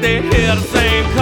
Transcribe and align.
they 0.00 0.22
hear 0.22 0.54
the 0.54 0.62
same 0.62 1.17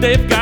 they've 0.00 0.28
got 0.30 0.39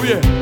oh 0.00 0.04
yeah 0.04 0.39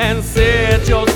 and 0.00 0.24
set 0.24 0.88
your 0.88 1.09